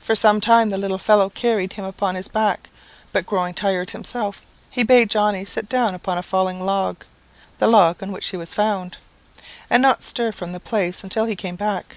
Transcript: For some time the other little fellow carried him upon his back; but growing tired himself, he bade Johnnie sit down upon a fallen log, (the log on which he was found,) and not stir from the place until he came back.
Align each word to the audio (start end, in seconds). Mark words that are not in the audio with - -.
For 0.00 0.14
some 0.14 0.38
time 0.42 0.68
the 0.68 0.74
other 0.74 0.82
little 0.82 0.98
fellow 0.98 1.30
carried 1.30 1.72
him 1.72 1.86
upon 1.86 2.14
his 2.14 2.28
back; 2.28 2.68
but 3.10 3.24
growing 3.24 3.54
tired 3.54 3.92
himself, 3.92 4.44
he 4.70 4.82
bade 4.82 5.08
Johnnie 5.08 5.46
sit 5.46 5.66
down 5.66 5.94
upon 5.94 6.18
a 6.18 6.22
fallen 6.22 6.60
log, 6.66 7.06
(the 7.58 7.68
log 7.68 8.02
on 8.02 8.12
which 8.12 8.26
he 8.28 8.36
was 8.36 8.52
found,) 8.52 8.98
and 9.70 9.80
not 9.80 10.02
stir 10.02 10.30
from 10.30 10.52
the 10.52 10.60
place 10.60 11.02
until 11.02 11.24
he 11.24 11.34
came 11.34 11.56
back. 11.56 11.96